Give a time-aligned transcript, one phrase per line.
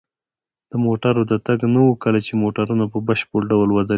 [0.71, 3.89] د موټرو د تګ نه وه، کله چې موټرونه په بشپړ ډول ودرېدل.